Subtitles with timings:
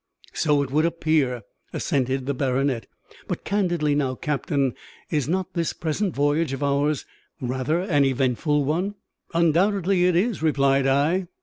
[0.33, 1.43] "So it would appear,"
[1.73, 2.87] assented the baronet.
[3.27, 4.73] "But candidly now, captain,
[5.11, 7.05] is not this present voyage of ours
[7.39, 8.95] rather an eventful one?"
[9.35, 11.27] "Undoubtedly it is," replied I.